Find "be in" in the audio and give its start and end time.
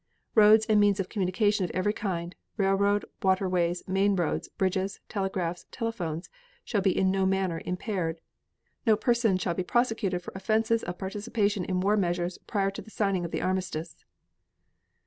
6.81-7.11